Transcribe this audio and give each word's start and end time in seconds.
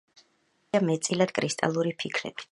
აგებულია 0.21 0.81
მეტწილად 0.87 1.33
კრისტალური 1.39 1.93
ფიქლებით. 2.03 2.39